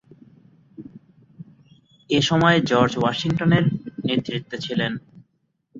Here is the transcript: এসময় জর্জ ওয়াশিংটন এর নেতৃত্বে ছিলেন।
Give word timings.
এসময় 2.09 2.57
জর্জ 2.69 2.93
ওয়াশিংটন 2.97 3.51
এর 3.57 3.65
নেতৃত্বে 4.07 4.57
ছিলেন। 4.65 4.91